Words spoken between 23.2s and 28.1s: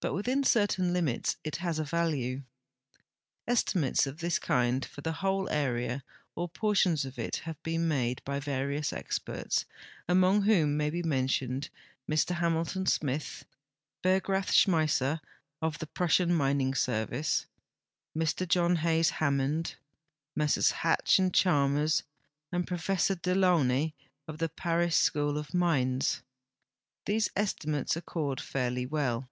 Launay, of the Paris School of Mines. These esti mates